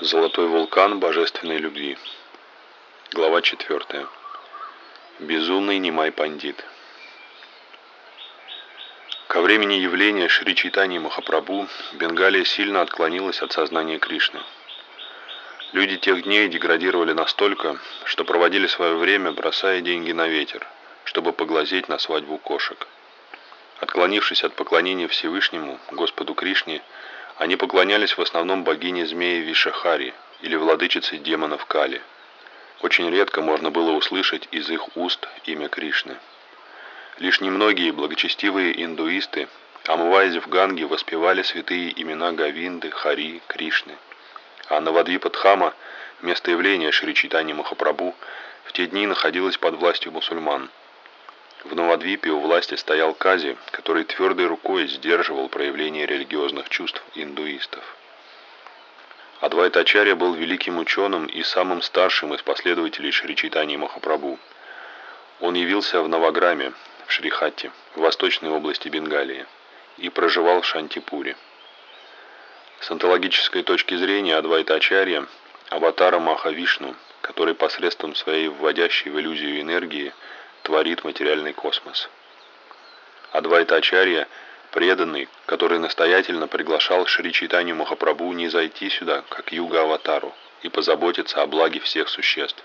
[0.00, 1.98] Золотой вулкан божественной любви.
[3.10, 4.06] Глава 4.
[5.18, 6.64] Безумный Нимай Пандит.
[9.26, 14.40] Ко времени явления Шри Чайтани Махапрабху Бенгалия сильно отклонилась от сознания Кришны.
[15.72, 20.64] Люди тех дней деградировали настолько, что проводили свое время, бросая деньги на ветер,
[21.02, 22.86] чтобы поглазеть на свадьбу кошек.
[23.80, 26.82] Отклонившись от поклонения Всевышнему, Господу Кришне,
[27.38, 30.12] они поклонялись в основном богине змеи Вишахари
[30.42, 32.02] или владычице демонов Кали.
[32.82, 36.16] Очень редко можно было услышать из их уст имя Кришны.
[37.18, 39.48] Лишь немногие благочестивые индуисты,
[39.86, 43.96] омываясь в Ганге, воспевали святые имена Гавинды, Хари, Кришны.
[44.68, 45.74] А Навадвипадхама,
[46.22, 48.16] место явления Шри Чайтани Махапрабху,
[48.64, 50.70] в те дни находилось под властью мусульман–
[51.64, 57.82] в Новодвипе у власти стоял Кази, который твердой рукой сдерживал проявление религиозных чувств индуистов.
[59.40, 64.38] Адвайтачарья был великим ученым и самым старшим из последователей Шри Чайтани Махапрабху.
[65.40, 66.72] Он явился в Наваграме,
[67.06, 69.46] в Шрихатте, в восточной области Бенгалии,
[69.96, 71.36] и проживал в Шантипуре.
[72.80, 75.26] С онтологической точки зрения Адвайтачарья–
[75.70, 80.12] аватара Махавишну, который посредством своей вводящей в иллюзию энергии–
[80.68, 82.10] творит материальный космос.
[83.32, 84.28] Адвайта Ачарья,
[84.70, 91.46] преданный, который настоятельно приглашал Шри Чайтанью Махапрабху не зайти сюда, как юга-аватару, и позаботиться о
[91.46, 92.62] благе всех существ.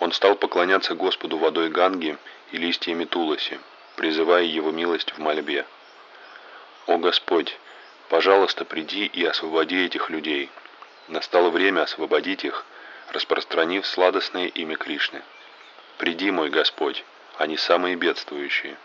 [0.00, 2.16] Он стал поклоняться Господу водой Ганги
[2.50, 3.60] и листьями Туласи,
[3.96, 5.66] призывая его милость в мольбе.
[6.86, 7.58] «О Господь,
[8.08, 10.48] пожалуйста, приди и освободи этих людей.
[11.08, 12.64] Настало время освободить их,
[13.10, 15.20] распространив сладостное имя Кришны».
[16.02, 17.04] Приди, мой Господь,
[17.38, 18.76] они самые бедствующие.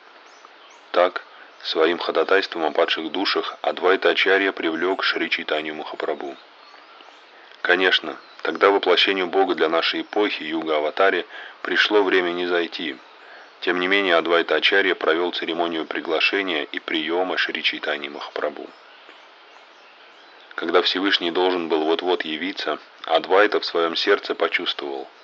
[0.92, 1.24] Так,
[1.64, 6.38] своим ходатайством о падших душах Адвайта Ачарья привлек Шри Чайтанью Махапрабху.
[7.64, 11.26] Конечно, тогда воплощению Бога для нашей эпохи, Юга-Аватаре,
[11.64, 12.98] пришло время не зайти.
[13.62, 18.70] Тем не менее, Адвайта Ачарья провел церемонию приглашения и приема Шри Чайтаньи Махапрабху.
[20.54, 25.10] Когда Всевышний должен был вот-вот явиться, Адвайта в своем сердце почувствовал–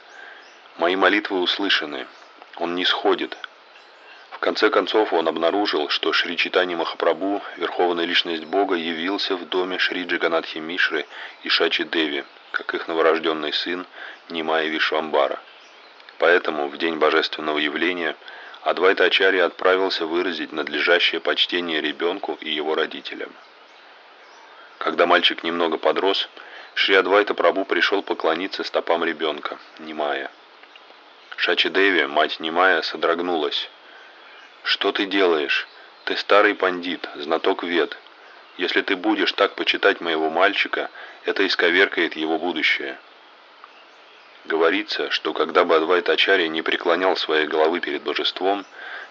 [0.77, 2.07] Мои молитвы услышаны.
[2.57, 3.37] Он не сходит.
[4.31, 9.77] В конце концов он обнаружил, что Шри Читани Махапрабху, Верховная Личность Бога, явился в доме
[9.77, 11.05] Шри Джаганатхи Мишры
[11.43, 13.85] и Шачи Деви, как их новорожденный сын
[14.29, 15.39] Нимая Вишвамбара.
[16.17, 18.15] Поэтому в день божественного явления
[18.63, 23.31] Адвайта Ачарья отправился выразить надлежащее почтение ребенку и его родителям.
[24.79, 26.27] Когда мальчик немного подрос,
[26.73, 30.31] Шри Адвайта Прабу пришел поклониться стопам ребенка, Нимая.
[31.37, 33.69] Шачидеви, мать Немая, содрогнулась.
[34.63, 35.67] «Что ты делаешь?
[36.05, 37.97] Ты старый пандит, знаток вед.
[38.57, 40.89] Если ты будешь так почитать моего мальчика,
[41.25, 42.97] это исковеркает его будущее».
[44.45, 46.07] Говорится, что когда бы Адвайт
[46.49, 48.65] не преклонял своей головы перед божеством,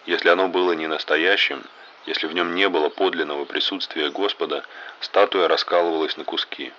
[0.05, 1.65] если оно было не настоящим,
[2.05, 4.65] если в нем не было подлинного присутствия Господа,
[5.01, 6.73] статуя раскалывалась на куски.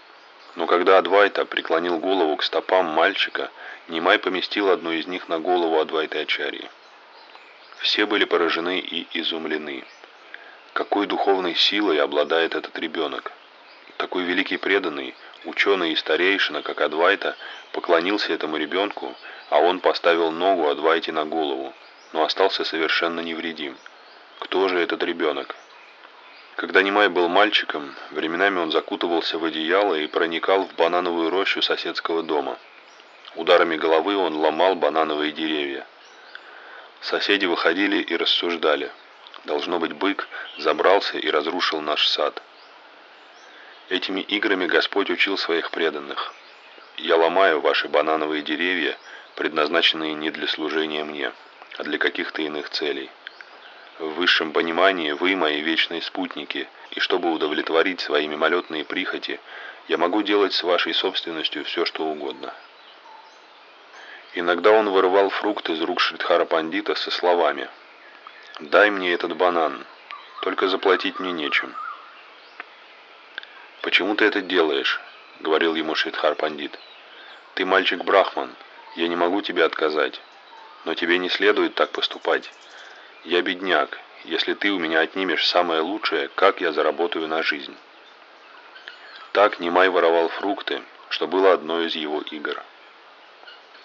[0.55, 3.49] Но когда Адвайта преклонил голову к стопам мальчика,
[3.87, 6.69] Нимай поместил одну из них на голову Адвайты Ачарьи.
[7.79, 9.83] Все были поражены и изумлены.
[10.73, 13.31] Какой духовной силой обладает этот ребенок?
[13.97, 17.35] Такой великий преданный, ученый и старейшина, как Адвайта,
[17.71, 19.15] поклонился этому ребенку,
[19.49, 21.73] а он поставил ногу Адвайте на голову,
[22.13, 23.75] но остался совершенно невредим.
[24.39, 25.55] Кто же этот ребенок?
[26.55, 32.21] Когда Немай был мальчиком, временами он закутывался в одеяло и проникал в банановую рощу соседского
[32.21, 32.59] дома.
[33.35, 35.87] Ударами головы он ломал банановые деревья.
[37.01, 38.91] Соседи выходили и рассуждали.
[39.45, 40.27] Должно быть, бык
[40.57, 42.41] забрался и разрушил наш сад.
[43.89, 46.33] Этими играми Господь учил своих преданных.
[46.97, 48.95] «Я ломаю ваши банановые деревья,
[49.35, 51.31] предназначенные не для служения мне,
[51.77, 53.09] а для каких-то иных целей».
[53.99, 59.39] В высшем понимании вы мои вечные спутники, и чтобы удовлетворить свои мимолетные прихоти,
[59.87, 62.53] я могу делать с вашей собственностью все, что угодно.
[64.33, 67.69] Иногда он вырывал фрукт из рук Шридхара Пандита со словами
[68.59, 69.85] «Дай мне этот банан,
[70.41, 71.75] только заплатить мне нечем».
[73.81, 74.99] «Почему ты это делаешь?»—
[75.39, 76.79] говорил ему Шридхар Пандит.
[77.53, 78.55] «Ты мальчик Брахман,
[78.95, 80.19] я не могу тебе отказать,
[80.83, 82.51] но тебе не следует так поступать».
[83.23, 83.99] «Я бедняк.
[84.25, 87.75] Если ты у меня отнимешь самое лучшее, как я заработаю на жизнь?»
[89.31, 92.61] Так Нимай воровал фрукты, что было одной из его игр.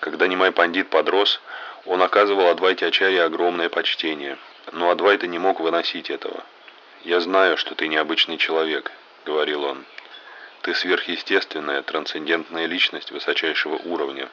[0.01, 1.41] Когда Нимай Пандит подрос,
[1.87, 4.39] он оказывал Адвайте Ачаре огромное почтение,
[4.73, 6.45] но Адвайта не мог выносить этого.
[7.05, 8.93] «Я знаю, что ты необычный человек»,—
[9.25, 9.85] говорил он.
[10.63, 14.29] Ты сверхъестественная, трансцендентная личность высочайшего уровня.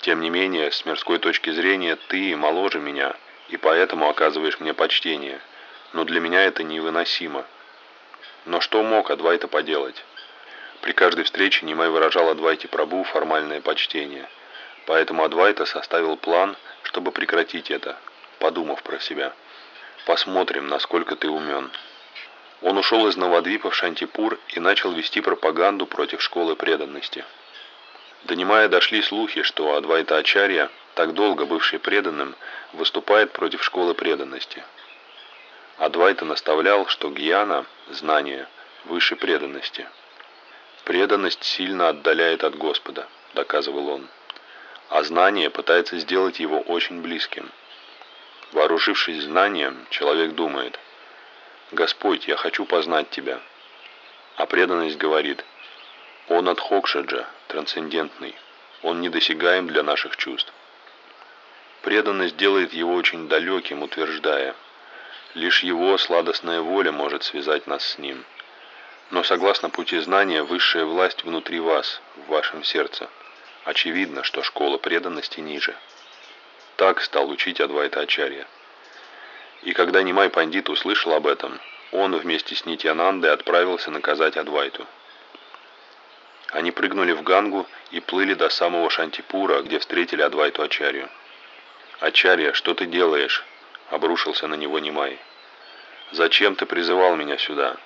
[0.00, 3.14] Тем не менее, с мирской точки зрения, ты моложе меня,
[3.50, 5.40] и поэтому оказываешь мне почтение.
[5.92, 7.44] Но для меня это невыносимо.
[8.46, 10.04] Но что мог Адвайта поделать?
[10.82, 14.28] При каждой встрече Нимай выражал Адвайте Прабу формальное почтение.
[14.86, 17.98] Поэтому Адвайта составил план, чтобы прекратить это,
[18.38, 19.32] подумав про себя.
[20.06, 21.70] «Посмотрим, насколько ты умен».
[22.62, 27.24] Он ушел из Новодвипа в Шантипур и начал вести пропаганду против школы преданности.
[28.24, 32.34] До Нимая дошли слухи, что Адвайта Ачарья, так долго бывший преданным,
[32.72, 34.62] выступает против школы преданности.
[35.78, 38.46] Адвайта наставлял, что гьяна, знание,
[38.84, 39.86] выше преданности.
[40.84, 44.08] Преданность сильно отдаляет от Господа, доказывал он,
[44.88, 47.50] а знание пытается сделать его очень близким.
[48.52, 50.78] Вооружившись знанием, человек думает–
[51.72, 53.40] «Господь, я хочу познать Тебя».
[54.36, 55.44] А преданность говорит,
[56.30, 58.34] «Он от Хокшаджа, трансцендентный,
[58.82, 60.50] он недосягаем для наших чувств».
[61.82, 64.54] Преданность делает его очень далеким, утверждая,
[65.34, 68.24] «Лишь его сладостная воля может связать нас с ним».
[69.10, 73.08] Но согласно пути знания, высшая власть внутри вас, в вашем сердце.
[73.64, 75.74] Очевидно, что школа преданности ниже.
[76.76, 78.46] Так стал учить Адвайта Ачарья.
[79.62, 81.60] И когда Нимай Пандит услышал об этом,
[81.90, 84.86] он вместе с Нитянандой отправился наказать Адвайту.
[86.52, 91.08] Они прыгнули в Гангу и плыли до самого Шантипура, где встретили Адвайту Ачарью.
[92.00, 93.44] «Ачарья, что ты делаешь?»—
[93.90, 95.18] обрушился на него Нимай.
[96.12, 97.76] «Зачем ты призывал меня сюда?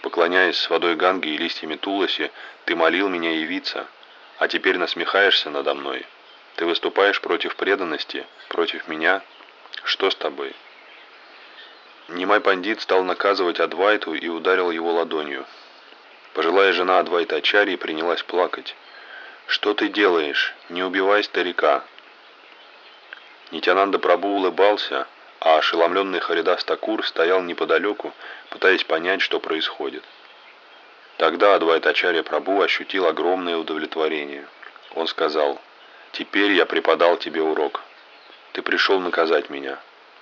[0.00, 2.30] Поклоняясь с водой Ганги и листьями Туласи,
[2.64, 3.86] ты молил меня явиться,
[4.38, 6.06] а теперь насмехаешься надо мной.
[6.56, 9.22] Ты выступаешь против преданности, против меня?
[9.82, 10.54] Что с тобой?»
[12.08, 15.46] Нимай Пандит стал наказывать Адвайту и ударил его ладонью.
[16.34, 18.74] Пожилая жена Адвайта Ачарьи принялась плакать.
[19.46, 20.52] «Что ты делаешь?
[20.68, 21.84] Не убивай старика!»
[23.52, 25.06] Нитянанда Прабу улыбался,
[25.38, 28.12] а ошеломленный Харидас Такур стоял неподалеку,
[28.50, 30.02] пытаясь понять, что происходит.
[31.18, 34.44] Тогда Адвайта Ачарья Прабу ощутил огромное удовлетворение.
[34.96, 35.60] Он сказал,
[36.10, 37.80] «Теперь я преподал тебе урок.
[38.52, 39.78] Ты пришел наказать меня.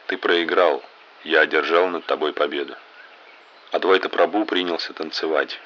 [0.08, 0.82] Ты проиграл,
[1.24, 2.76] я одержал над тобой победу.
[3.70, 5.58] Адвайта Прабу принялся танцевать.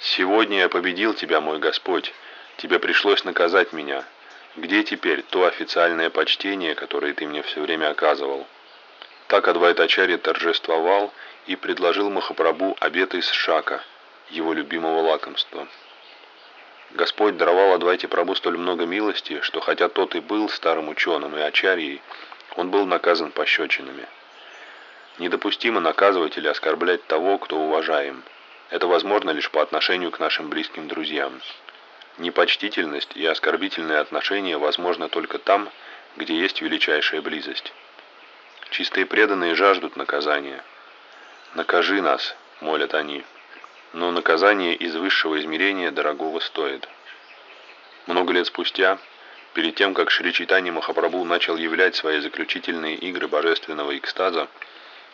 [0.00, 2.12] Сегодня я победил тебя, мой Господь.
[2.56, 4.04] Тебе пришлось наказать меня.
[4.56, 8.46] Где теперь то официальное почтение, которое ты мне все время оказывал?
[9.26, 11.12] Так Адвайтачари торжествовал
[11.46, 13.82] и предложил Махапрабху обед из шака,
[14.30, 15.66] его любимого лакомства.
[16.90, 21.40] Господь даровал Адвайте Прабу столь много милости, что хотя тот и был старым ученым и
[21.40, 22.00] ачарьей,
[22.54, 24.06] он был наказан пощечинами.
[25.18, 28.22] Недопустимо наказывать или оскорблять того, кто уважаем.
[28.70, 31.40] Это возможно лишь по отношению к нашим близким друзьям.
[32.18, 35.68] Непочтительность и оскорбительные отношения возможны только там,
[36.16, 37.72] где есть величайшая близость.
[38.70, 40.62] Чистые преданные жаждут наказания.
[41.54, 43.24] «Накажи нас»,— молят они.
[43.92, 46.88] Но наказание из высшего измерения дорогого стоит.
[48.06, 48.98] Много лет спустя,
[49.54, 54.48] перед тем, как Шри Чайтани Махапрабху начал являть свои заключительные игры божественного экстаза,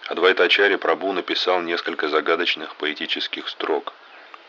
[0.08, 3.92] Адвайтачари Прабу написал несколько загадочных поэтических строк,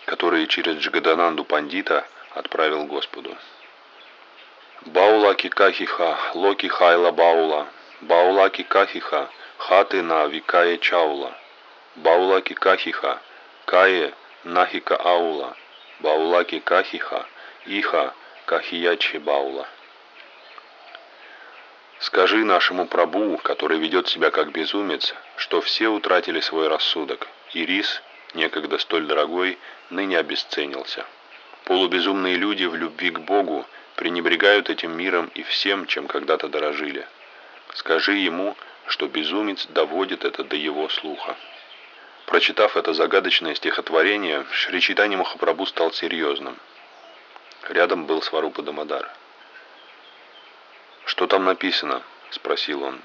[0.06, 3.36] которые через Джигадананду Пандита отправил Господу.
[4.86, 7.67] Баула кикахиха, локи хайла баула,
[8.01, 11.38] баула кикахиха, хаты на викае чаула,
[11.96, 13.22] баула кикахиха,
[13.65, 15.55] кае нахика аула,
[16.00, 17.25] баула кикахиха,
[17.67, 18.13] иха
[18.46, 19.67] кахиячи баула.
[22.01, 28.01] Скажи нашему прабу, который ведет себя как безумец, что все утратили свой рассудок, и рис,
[28.34, 29.60] некогда столь дорогой,
[29.91, 31.05] ныне обесценился.
[31.65, 33.67] Полубезумные люди в любви к Богу
[33.98, 37.05] пренебрегают этим миром и всем, чем когда-то дорожили.
[37.75, 41.36] Скажи ему, что безумец доводит это до его слуха.
[42.25, 46.58] Прочитав это загадочное стихотворение, Шри Читани Махапрабху стал серьезным.
[47.70, 49.08] Рядом был Сварупа Дамадар.
[51.05, 53.01] «Что там написано?»– спросил он.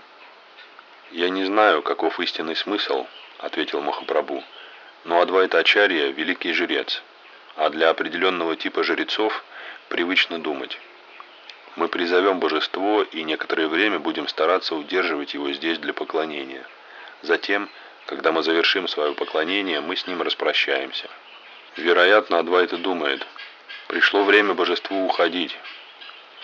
[1.11, 3.07] «Я не знаю, каков истинный смысл»,–
[3.39, 4.43] ответил Махапрабху.
[5.05, 7.03] «Но Адвайта Ачарья– великий жрец,
[7.57, 9.45] а для определенного типа жрецов
[9.89, 10.79] привычно думать.
[11.77, 16.67] Мы призовем божество и некоторое время будем стараться удерживать его здесь для поклонения.
[17.23, 17.69] Затем,
[18.07, 21.09] когда мы завершим свое поклонение, мы с ним распрощаемся.
[21.77, 23.27] Вероятно, Адвайта думает,
[23.89, 25.57] пришло время божеству уходить,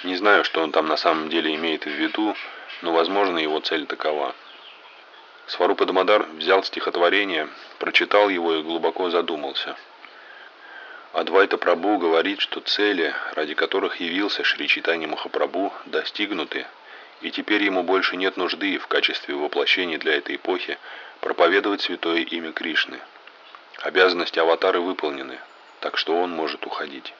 [0.05, 2.37] не знаю, что он там на самом деле имеет в виду,
[2.83, 4.35] но, возможно, его цель такова.
[5.47, 9.77] Сварупа Дамадар взял стихотворение, прочитал его и глубоко задумался.
[11.13, 16.67] Адвайта Прабу говорит, что цели, ради которых явился Шри Чайтанья Махапрабху, достигнуты,
[17.21, 20.79] и теперь ему больше нет нужды в качестве воплощения для этой эпохи
[21.21, 22.99] проповедовать святое имя Кришны.
[23.83, 25.39] Обязанности аватары выполнены,
[25.81, 27.13] так что он может уходить.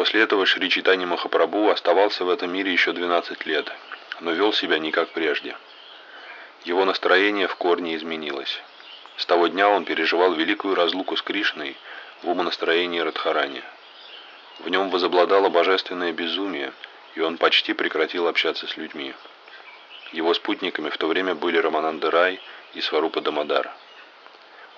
[0.00, 3.70] После этого Шри Чайтанья Махапрабху оставался в этом мире еще 12 лет,
[4.20, 5.54] но вел себя не как прежде.
[6.64, 8.62] Его настроение в корне изменилось.
[9.18, 11.76] С того дня он переживал великую разлуку с Кришной
[12.22, 13.62] в умонастроении Радхарани.
[14.60, 16.72] В нем возобладало божественное безумие,
[17.14, 19.12] и он почти прекратил общаться с людьми.
[20.12, 22.40] Его спутниками в то время были Рамананда Рай
[22.72, 23.70] и Сварупа Дамадар.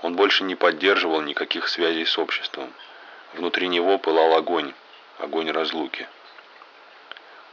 [0.02, 2.73] Он больше не поддерживал никаких связей с обществом.
[3.35, 4.75] Внутри него пылал огонь,
[5.19, 6.09] огонь разлуки.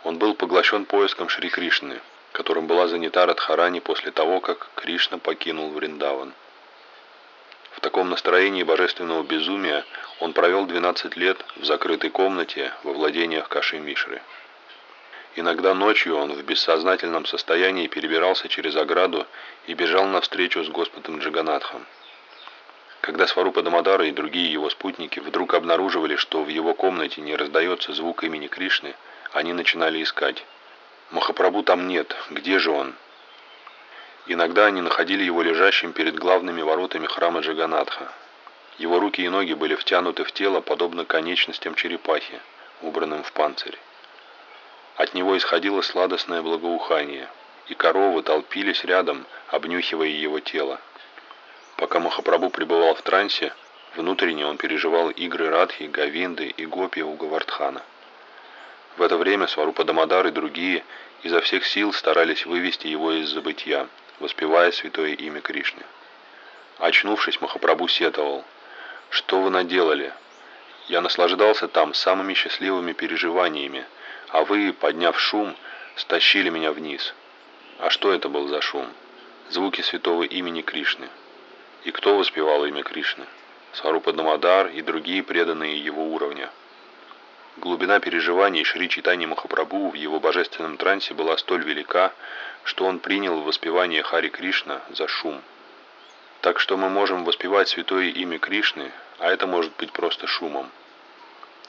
[0.03, 1.99] Он был поглощен поиском Шри Кришны,
[2.31, 6.33] которым была занята Радхарани после того, как Кришна покинул Вриндаван.
[7.71, 9.85] В таком настроении божественного безумия
[10.19, 14.21] он провел 12 лет в закрытой комнате во владениях Каши Мишры.
[15.35, 19.27] Иногда ночью он в бессознательном состоянии перебирался через ограду
[19.67, 21.85] и бежал навстречу с Господом Джаганатхом.
[23.01, 27.93] Когда Сварупа Дамадара и другие его спутники вдруг обнаруживали, что в его комнате не раздается
[27.93, 28.93] звук имени Кришны,
[29.31, 30.43] они начинали искать.
[31.11, 32.15] «Махапрабху там нет.
[32.29, 32.93] Где же он?»
[34.27, 38.11] Иногда они находили его лежащим перед главными воротами храма Джаганатха.
[38.77, 42.39] Его руки и ноги были втянуты в тело, подобно конечностям черепахи,
[42.81, 43.77] убранным в панцирь.
[44.97, 47.27] От него исходило сладостное благоухание,
[47.67, 50.79] и коровы толпились рядом, обнюхивая его тело.
[51.79, 53.53] Пока Махапрабху пребывал в трансе,
[53.95, 57.81] внутренне он переживал игры Радхи, Гавинды и Гопи у Гавардхана.
[58.98, 60.83] В это время Сварупа Дамадар и другие
[61.24, 63.88] изо всех сил старались вывести его из забытья,
[64.19, 65.83] воспевая святое имя Кришны.
[66.79, 68.43] Очнувшись, Махапрабху сетовал.
[69.09, 70.12] «Что вы наделали?
[70.89, 73.86] Я наслаждался там самыми счастливыми переживаниями,
[74.27, 75.55] а вы, подняв шум,
[75.95, 77.13] стащили меня вниз.
[77.77, 78.86] А что это был за шум?
[79.48, 81.07] Звуки святого имени Кришны.
[81.83, 83.25] И кто воспевал имя Кришны?
[83.74, 86.50] Сварупа Дамадар и другие преданные его уровня.
[87.57, 92.13] Глубина переживаний Шри Читани Махапрабху в его божественном трансе была столь велика,
[92.63, 95.41] что он принял воспевание Хари Кришна за шум.
[96.41, 100.69] Так что мы можем воспевать святое имя Кришны, а это может быть просто шумом.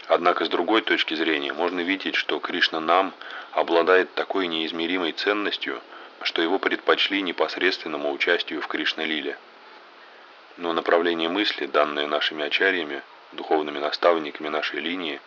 [0.07, 3.13] Однако с другой точки зрения можно видеть, что Кришна нам
[3.53, 5.81] обладает такой неизмеримой ценностью,
[6.23, 9.37] что его предпочли непосредственному участию в Кришна-лиле.
[10.61, 13.03] Но направление мысли, данное нашими ачарьями,
[13.33, 15.19] духовными наставниками нашей линии,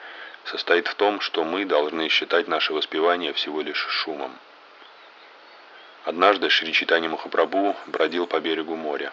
[0.43, 4.37] состоит в том, что мы должны считать наше воспевание всего лишь шумом.
[6.05, 9.11] Однажды Шри Читани Махапрабху бродил по берегу моря.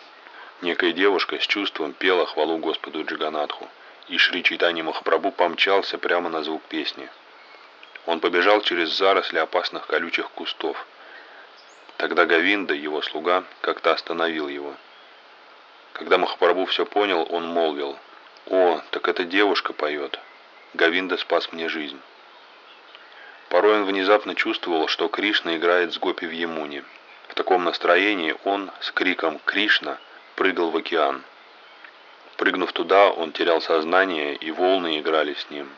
[0.60, 3.70] Некая девушка с чувством пела хвалу Господу Джаганатху,
[4.08, 7.08] и Шри Читани Махапрабху помчался прямо на звук песни.
[8.04, 10.86] Он побежал через заросли опасных колючих кустов.
[11.96, 14.76] Тогда Гавинда, его слуга, как-то остановил его–
[16.00, 17.98] когда Махапрабху все понял, он молвил,
[18.46, 20.18] «О, так эта девушка поет.
[20.72, 22.00] Гавинда спас мне жизнь».
[23.50, 26.84] Порой он внезапно чувствовал, что Кришна играет с Гопи в Емуне.
[27.28, 29.98] В таком настроении он с криком «Кришна!»
[30.36, 31.22] прыгал в океан.
[32.38, 35.68] Прыгнув туда, он терял сознание, и волны играли с ним.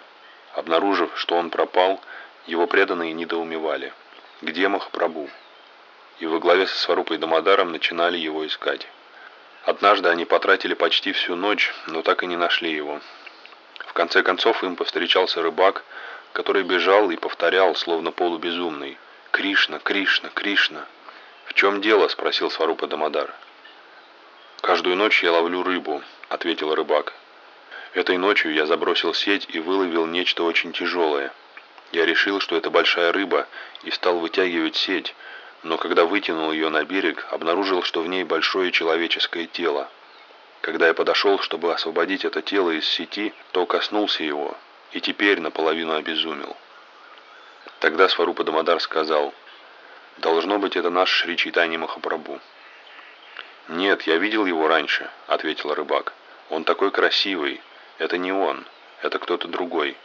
[0.55, 2.01] Обнаружив, что он пропал,
[2.47, 3.93] его преданные недоумевали.
[4.41, 5.29] Где Махапрабху?
[6.21, 8.87] И во главе со Сварупой Дамадаром начинали его искать.
[9.65, 13.01] Однажды они потратили почти всю ночь, но так и не нашли его.
[13.87, 15.85] В конце концов им повстречался рыбак,
[16.33, 18.99] который бежал и повторял, словно полубезумный,
[19.31, 20.87] «Кришна, Кришна, Кришна!»
[21.47, 23.33] «В чем дело?»– спросил Сварупа Дамадар.
[24.63, 27.13] «Каждую ночь я ловлю рыбу»,– ответил рыбак.
[27.95, 31.33] «Этой ночью я забросил сеть и выловил нечто очень тяжелое.
[31.93, 33.47] Я решил, что это большая рыба,
[33.85, 35.15] и стал вытягивать сеть,
[35.63, 39.89] но когда вытянул ее на берег, обнаружил, что в ней большое человеческое тело.
[40.61, 44.57] Когда я подошел, чтобы освободить это тело из сети, то коснулся его,
[44.93, 46.57] и теперь наполовину обезумел.
[47.79, 49.33] Тогда Сварупа Дамадар сказал,
[50.19, 52.41] «Должно быть, это наш Шри Чайтани Махапрабху».
[53.69, 56.13] «Нет, я видел его раньше»,— ответил рыбак.
[56.51, 57.61] «Он такой красивый.
[57.99, 58.67] Это не он,
[59.03, 59.97] это кто-то другой».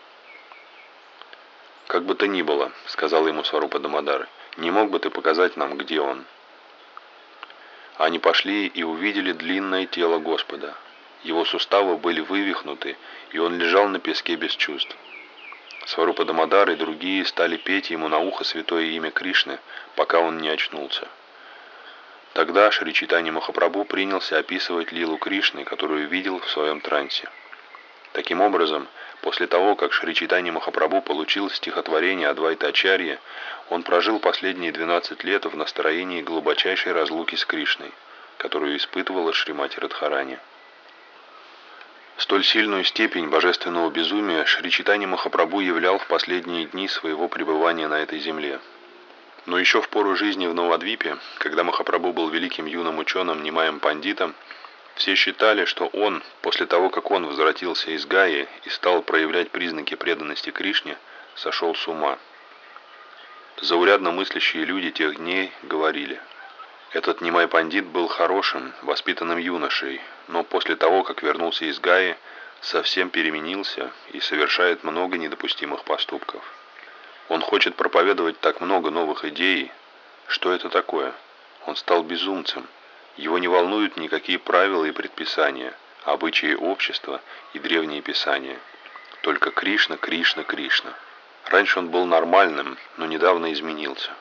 [1.87, 5.77] «Как бы то ни было»,— сказал ему Сварупа Дамадар, не мог бы ты показать нам,
[5.77, 6.25] где он?»
[7.97, 10.75] Они пошли и увидели длинное тело Господа.
[11.23, 12.95] Его суставы были вывихнуты,
[13.31, 14.95] и он лежал на песке без чувств.
[15.87, 19.57] Сварупа Дамадар и другие стали петь ему на ухо святое имя Кришны,
[19.95, 21.07] пока он не очнулся.
[22.33, 27.27] Тогда Шри Чайтанья Махапрабху принялся описывать лилу Кришны, которую видел в своем трансе.
[28.17, 28.87] Таким образом,
[29.21, 33.19] после того, как Шри Чайтанья Махапрабху получил стихотворение Адвайта Ачарья,
[33.69, 37.91] он прожил последние 12 лет в настроении глубочайшей разлуки с Кришной,
[38.39, 40.39] которую испытывала Шримати Радхарани.
[42.17, 47.99] Столь сильную степень божественного безумия Шри Чайтанья Махапрабху являл в последние дни своего пребывания на
[47.99, 48.59] этой земле–
[49.47, 54.35] но еще в пору жизни в Новодвипе, когда Махапрабху был великим юным ученым Нимаем Пандитом,
[54.97, 59.95] все считали, что он, после того, как он возвратился из Гаи и стал проявлять признаки
[59.95, 60.97] преданности Кришне,
[61.35, 62.17] сошел с ума.
[63.61, 66.19] Заурядно мыслящие люди тех дней говорили,
[66.93, 72.15] этот Нимай Пандит был хорошим, воспитанным юношей, но после того, как вернулся из Гаи,
[72.61, 76.43] совсем переменился и совершает много недопустимых поступков.
[77.29, 79.71] Он хочет проповедовать так много новых идей.
[80.27, 81.13] Что это такое?
[81.65, 82.67] Он стал безумцем.
[83.17, 85.73] Его не волнуют никакие правила и предписания,
[86.05, 87.19] обычаи общества
[87.53, 88.57] и древние писания.
[89.21, 90.93] Только Кришна, Кришна, Кришна.
[91.45, 94.11] Раньше он был нормальным, но недавно изменился.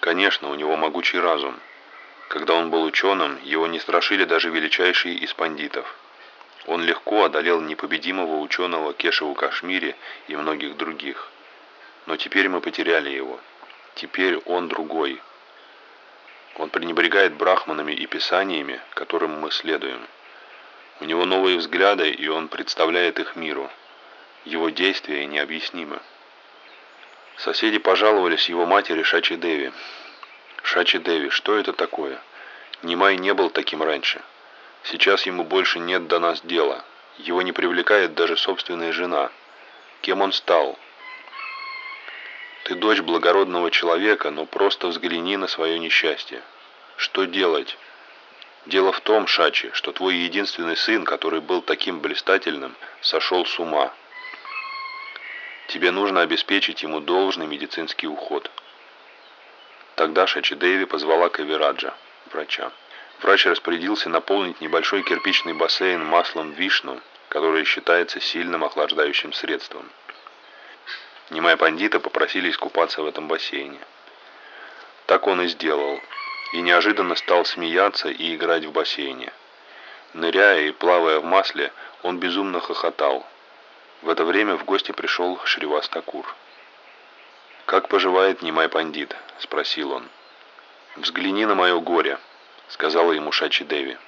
[0.00, 1.58] Конечно, у него могучий разум.
[2.28, 5.96] Когда он был ученым, его не страшили даже величайшие из пандитов.
[6.66, 11.30] Он легко одолел непобедимого ученого Кешеву Кашмире и многих других.
[12.04, 13.40] Но теперь мы потеряли его.
[13.94, 15.22] Теперь он другой.
[16.58, 20.00] Он пренебрегает брахманами и писаниями, которым мы следуем.
[21.00, 23.70] У него новые взгляды, и он представляет их миру.
[24.44, 26.00] Его действия необъяснимы.
[27.36, 29.72] Соседи пожаловались его матери Шачи Деви.
[30.64, 32.20] Шачи Деви, что это такое?
[32.82, 34.20] Нимай не был таким раньше.
[34.82, 36.84] Сейчас ему больше нет до нас дела.
[37.18, 39.30] Его не привлекает даже собственная жена.
[40.00, 40.76] Кем он стал?
[42.68, 46.42] Ты дочь благородного человека, но просто взгляни на свое несчастье.
[46.98, 47.78] Что делать?
[48.66, 53.90] Дело в том, Шачи, что твой единственный сын, который был таким блистательным, сошел с ума.
[55.68, 58.50] Тебе нужно обеспечить ему должный медицинский уход.
[59.94, 61.94] Тогда Шачи Деви позвала Кавираджа,
[62.30, 62.70] врача.
[63.22, 67.00] Врач распорядился наполнить небольшой кирпичный бассейн маслом вишну,
[67.30, 69.90] которое считается сильным охлаждающим средством.
[71.30, 73.80] Немая пандита попросили искупаться в этом бассейне.
[75.06, 76.00] Так он и сделал,
[76.52, 79.32] и неожиданно стал смеяться и играть в бассейне.
[80.14, 83.26] Ныряя и плавая в масле, он безумно хохотал.
[84.00, 86.34] В это время в гости пришел Шривас Такур.
[87.66, 90.08] «Как поживает Немай Пандит?»– спросил он.
[90.96, 92.18] «Взгляни на мое горе»,–
[92.68, 93.98] сказала ему Шачи Деви.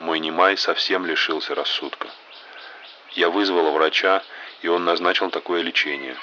[0.00, 2.08] «Мой Немай совсем лишился рассудка.
[3.12, 4.24] Я вызвала врача,
[4.62, 6.16] и он назначил такое лечение».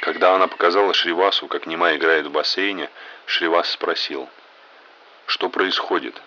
[0.00, 2.88] Когда она показала Шривасу, как Нима играет в бассейне,
[3.26, 4.30] Шривас спросил,
[5.26, 6.20] «Что происходит?»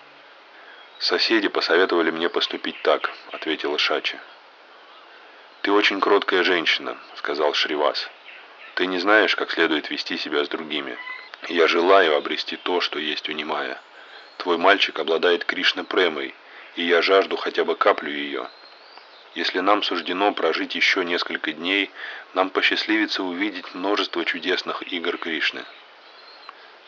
[0.99, 4.19] «Соседи посоветовали мне поступить так»,— ответила Шачи.
[5.63, 8.09] «Ты очень кроткая женщина»,— сказал Шривас.
[8.75, 10.97] «Ты не знаешь, как следует вести себя с другими.
[11.49, 13.81] Я желаю обрести то, что есть у Нимая.
[14.37, 16.35] Твой мальчик обладает Кришна Премой,
[16.75, 18.47] и я жажду хотя бы каплю ее».
[19.35, 21.89] Если нам суждено прожить еще несколько дней,
[22.33, 25.63] нам посчастливится увидеть множество чудесных игр Кришны.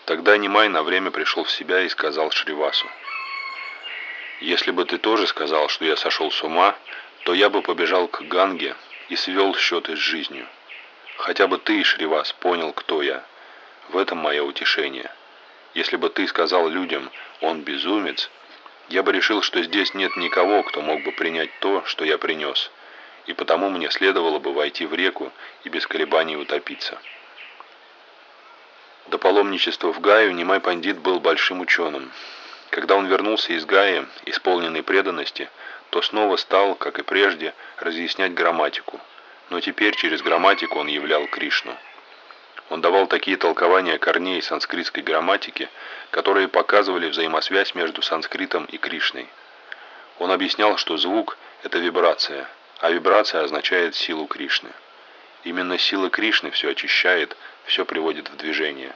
[0.05, 2.87] Тогда Нимай на время пришел в себя и сказал Шривасу,
[4.41, 6.75] «Если бы ты тоже сказал, что я сошел с ума,
[7.23, 8.75] то я бы побежал к Ганге
[9.09, 10.47] и свел счеты с жизнью.
[11.17, 13.23] Хотя бы ты, Шривас, понял, кто я.
[13.89, 15.09] В этом мое утешение.
[15.73, 17.09] Если бы ты сказал людям,
[17.41, 18.29] он безумец,
[18.89, 22.71] я бы решил, что здесь нет никого, кто мог бы принять то, что я принес,
[23.25, 25.31] и потому мне следовало бы войти в реку
[25.63, 26.99] и без колебаний утопиться.
[29.07, 32.11] До паломничества в Гаю Немай Пандит был большим ученым.
[32.71, 35.49] Когда он вернулся из Гаи, исполненный преданности,
[35.91, 38.99] то снова стал, как и прежде, разъяснять грамматику,
[39.49, 41.77] но теперь через грамматику он являл Кришну.
[42.69, 45.69] Он давал такие толкования корней санскритской грамматики,
[46.09, 49.27] которые показывали взаимосвязь между санскритом и Кришной.
[50.17, 52.47] Он объяснял, что звук– это вибрация,
[52.79, 54.69] а вибрация означает силу Кришны.
[55.43, 58.95] Именно сила Кришны все очищает, все приводит в движение.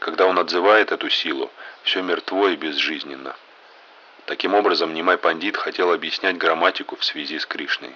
[0.00, 1.52] Когда он отзывает эту силу,
[1.84, 3.36] все мертво и безжизненно.
[4.26, 7.94] Таким образом, Нимай Пандит хотел объяснять грамматику в связи с Кришной.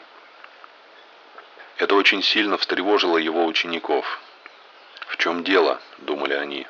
[1.78, 4.20] Это очень сильно встревожило его учеников–
[5.16, 6.66] «В чем дело?»– думали они.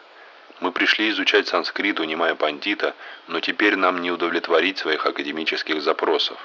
[0.61, 2.95] «Мы пришли изучать санскрит, унимая пандита,
[3.27, 6.39] но теперь нам не удовлетворить своих академических запросов.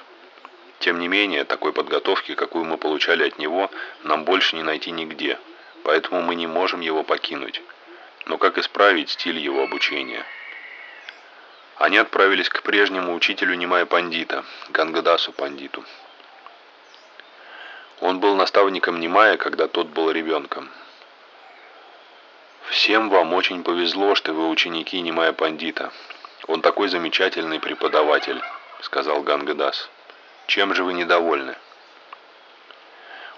[0.80, 3.70] Тем не менее, такой подготовки, какую мы получали от него,
[4.02, 5.38] нам больше не найти нигде,
[5.84, 7.62] поэтому мы не можем его покинуть.
[8.26, 10.24] Но как исправить стиль его обучения?»
[11.76, 15.84] Они отправились к прежнему учителю Нимая Пандита, Гангадасу Пандиту.
[18.00, 20.68] Он был наставником Нимая, когда тот был ребенком.
[22.70, 25.92] «Всем вам очень повезло, что вы ученики Нимая Пандита.
[26.46, 28.40] Он такой замечательный преподаватель»,—
[28.80, 29.90] сказал Гангадас.
[30.46, 31.56] «Чем же вы недовольны?»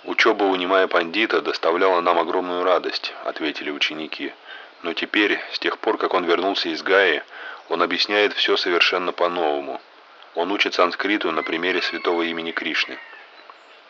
[0.04, 4.32] «Учеба у Нимая Пандита доставляла нам огромную радость»,— ответили ученики.
[4.82, 7.22] «Но теперь, с тех пор, как он вернулся из Гаи,
[7.70, 9.80] он объясняет все совершенно по-новому.
[10.34, 12.98] Он учит санскриту на примере святого имени Кришны.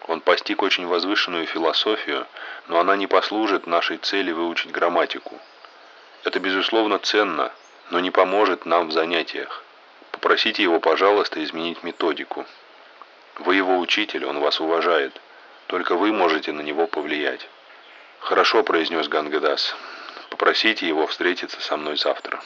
[0.07, 2.27] Он постиг очень возвышенную философию,
[2.69, 5.41] но она не послужит нашей цели выучить грамматику.
[6.25, 7.53] Это, безусловно, ценно,
[7.91, 9.65] но не поможет нам в занятиях.
[10.11, 12.45] Попросите его, пожалуйста, изменить методику.
[13.39, 15.21] Вы его учитель, он вас уважает.
[15.67, 17.49] Только вы можете на него повлиять.
[18.21, 19.75] Хорошо, произнес Гангадас.
[20.29, 22.41] Попросите его встретиться со мной завтра.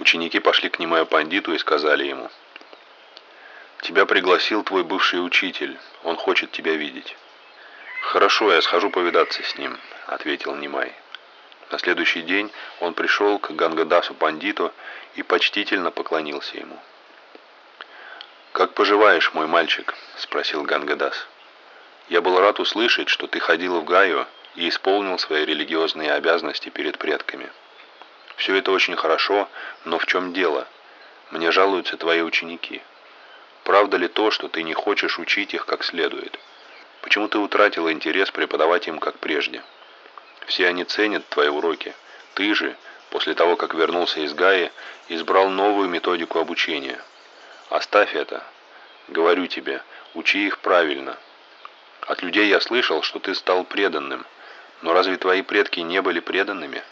[0.00, 2.30] Ученики пошли к Нимаю Пандиту и сказали ему,
[3.82, 7.16] «Тебя пригласил твой бывший учитель, он хочет тебя видеть».
[8.02, 10.92] «Хорошо, я схожу повидаться с ним»,— ответил Нимай.
[11.70, 14.72] На следующий день он пришел к Гангадасу Пандиту
[15.14, 16.78] и почтительно поклонился ему.
[18.52, 21.28] «Как поживаешь, мой мальчик?»— спросил Гангадас.
[22.08, 26.98] «Я был рад услышать, что ты ходил в Гаю и исполнил свои религиозные обязанности перед
[26.98, 27.48] предками.
[28.36, 29.48] Все это очень хорошо,
[29.84, 30.66] но в чем дело?
[31.30, 32.82] Мне жалуются твои ученики.
[33.70, 36.36] Правда ли то, что ты не хочешь учить их как следует?
[37.02, 39.62] Почему ты утратил интерес преподавать им как прежде?
[40.46, 41.94] Все они ценят твои уроки.
[42.34, 42.76] Ты же,
[43.10, 44.72] после того, как вернулся из Гаи,
[45.08, 47.00] избрал новую методику обучения.
[47.68, 48.42] Оставь это.
[49.06, 51.16] Говорю тебе, учи их правильно.
[52.08, 54.26] От людей я слышал, что ты стал преданным.
[54.82, 56.82] Но разве твои предки не были преданными?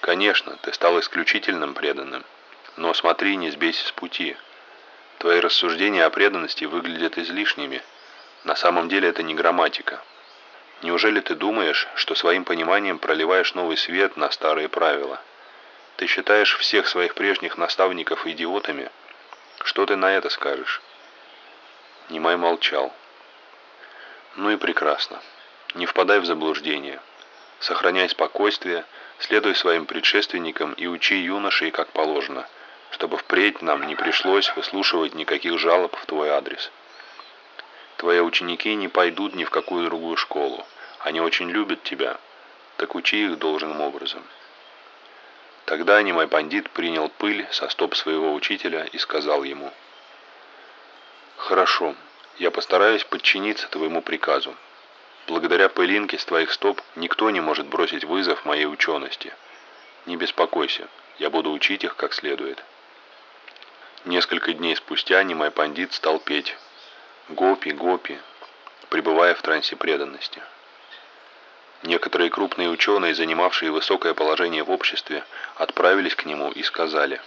[0.00, 2.24] Конечно, ты стал исключительным преданным.
[2.76, 4.36] Но смотри, не сбейся с пути.
[5.18, 7.82] Твои рассуждения о преданности выглядят излишними.
[8.44, 10.00] На самом деле это не грамматика.
[10.82, 15.20] Неужели ты думаешь, что своим пониманием проливаешь новый свет на старые правила?
[15.96, 18.90] Ты считаешь всех своих прежних наставников идиотами?
[19.64, 20.80] Что ты на это скажешь?»
[22.10, 22.94] Немай молчал.
[24.36, 25.20] «Ну и прекрасно.
[25.74, 27.00] Не впадай в заблуждение.
[27.58, 28.84] Сохраняй спокойствие,
[29.18, 32.46] следуй своим предшественникам и учи юношей как положено,
[32.90, 36.70] чтобы впредь нам не пришлось выслушивать никаких жалоб в твой адрес.
[37.96, 40.64] Твои ученики не пойдут ни в какую другую школу.
[41.00, 42.18] Они очень любят тебя,
[42.76, 44.22] так учи их должным образом».
[45.64, 49.70] Тогда Нимай Пандит принял пыль со стоп своего учителя и сказал ему,
[51.36, 51.94] «Хорошо,
[52.38, 54.56] я постараюсь подчиниться твоему приказу.
[55.26, 59.34] Благодаря пылинке с твоих стоп никто не может бросить вызов моей учености.
[60.06, 62.64] Не беспокойся, я буду учить их как следует».
[64.08, 66.56] Несколько дней спустя Нимай Пандит стал петь
[67.28, 68.18] «Гопи, гопи»,
[68.88, 70.40] пребывая в трансе преданности.
[71.82, 75.24] Некоторые крупные ученые, занимавшие высокое положение в обществе,
[75.56, 77.20] отправились к нему и сказали,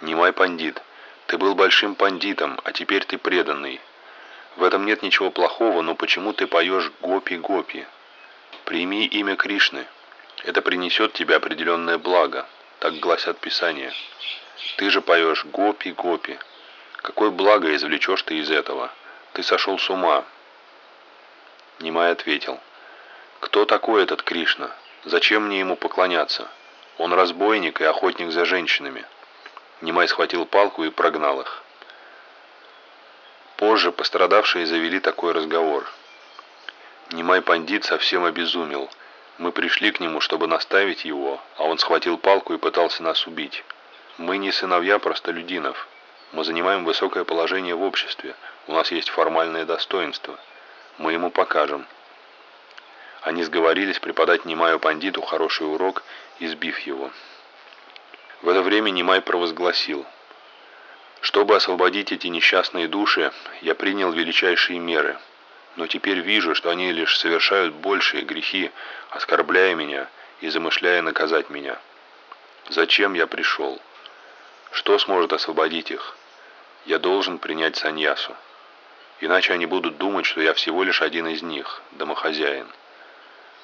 [0.00, 0.82] «Нимай пандит,
[1.28, 3.80] ты был большим пандитом, а теперь ты преданный.
[4.56, 7.86] В этом нет ничего плохого, но почему ты поешь «Гопи-гопи»?
[8.64, 9.86] Прими имя Кришны.
[10.42, 12.44] Это принесет тебе определенное благо,
[12.80, 13.92] так гласят Писания.
[14.76, 16.38] Ты же поешь «Гопи-гопи».
[17.06, 18.90] Какое благо извлечешь ты из этого?
[19.32, 20.24] Ты сошел с ума.
[21.78, 22.58] Нимай ответил,
[23.38, 24.70] кто такой этот Кришна?
[25.04, 26.48] Зачем мне ему поклоняться?
[26.98, 29.04] Он разбойник и охотник за женщинами.
[29.82, 31.62] Нимай схватил палку и прогнал их.
[33.56, 35.86] Позже пострадавшие завели такой разговор.
[37.12, 38.90] Нимай пандит совсем обезумел.
[39.38, 43.62] Мы пришли к нему, чтобы наставить его, а он схватил палку и пытался нас убить.
[44.18, 45.86] Мы не сыновья простолюдинов.
[46.32, 48.34] Мы занимаем высокое положение в обществе.
[48.66, 50.38] У нас есть формальное достоинство.
[50.96, 51.86] Мы ему покажем.
[53.20, 56.02] Они сговорились преподать Нимаю Пандиту хороший урок,
[56.38, 57.10] избив его.
[58.40, 60.06] В это время Нимай провозгласил.
[61.20, 65.18] «Чтобы освободить эти несчастные души, я принял величайшие меры,
[65.74, 68.70] но теперь вижу, что они лишь совершают большие грехи,
[69.10, 70.08] оскорбляя меня
[70.40, 71.78] и замышляя наказать меня.
[72.68, 73.80] Зачем я пришел?
[74.76, 76.14] Что сможет освободить их?
[76.84, 78.36] Я должен принять саньясу.
[79.20, 82.66] Иначе они будут думать, что я всего лишь один из них, домохозяин.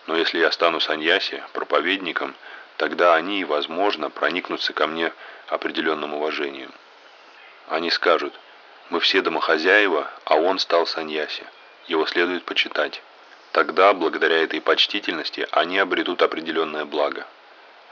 [0.07, 2.35] Но если я стану саньяси, проповедником,
[2.79, 5.13] тогда они, возможно, проникнутся ко мне
[5.49, 6.73] определенным уважением.
[7.69, 8.33] Они скажут,
[8.89, 11.45] мы все домохозяева, а он стал саньяси.
[11.89, 13.03] Его следует почитать.
[13.53, 17.27] Тогда, благодаря этой почтительности, они обретут определенное благо.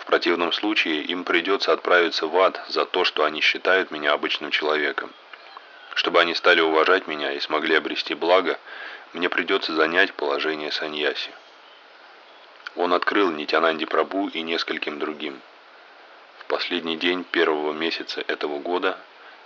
[0.00, 4.50] В противном случае им придется отправиться в ад за то, что они считают меня обычным
[4.50, 5.12] человеком.
[5.94, 8.58] Чтобы они стали уважать меня и смогли обрести благо,
[9.12, 11.30] мне придется занять положение саньяси.
[12.76, 15.40] Он открыл Нитянанди Прабу и нескольким другим.
[16.38, 18.98] В последний день первого месяца этого года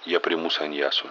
[0.04, 1.10] я приму саньясу.